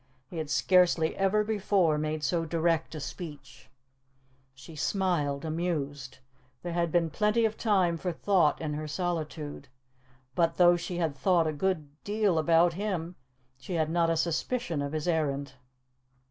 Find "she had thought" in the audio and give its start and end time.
10.75-11.45